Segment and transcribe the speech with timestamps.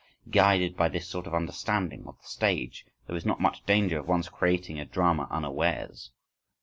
[0.31, 4.07] Guided by this sort of understanding of the stage, there is not much danger of
[4.07, 6.09] one's creating a drama unawares.